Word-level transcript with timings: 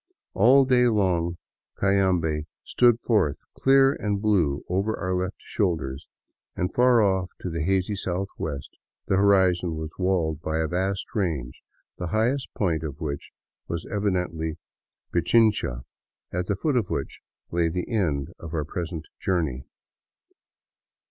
All 0.33 0.65
day 0.65 0.87
long 0.87 1.37
Cayambe 1.79 2.47
stood 2.63 2.99
forth 3.01 3.37
clear 3.55 3.93
and 3.93 4.19
blue 4.19 4.63
over 4.67 4.97
our 4.97 5.13
left 5.13 5.35
shoulders, 5.37 6.07
and 6.55 6.73
far 6.73 7.03
off 7.03 7.29
to 7.41 7.51
the 7.51 7.61
hazy 7.61 7.93
southwest 7.93 8.71
the 9.05 9.17
horizon 9.17 9.75
was 9.75 9.91
walled 9.99 10.41
by 10.41 10.57
a 10.57 10.65
vast 10.67 11.05
range, 11.13 11.61
the 11.99 12.07
highest 12.07 12.51
point 12.55 12.81
of 12.81 12.99
which 12.99 13.29
was 13.67 13.85
evidently 13.91 14.57
Pichincha, 15.13 15.83
at 16.33 16.47
the 16.47 16.55
foot 16.55 16.77
of 16.77 16.89
which 16.89 17.21
lay 17.51 17.69
the 17.69 17.87
end 17.87 18.29
of 18.39 18.55
our 18.55 18.65
pres 18.65 18.91
ent 18.91 19.05
journey. 19.19 19.67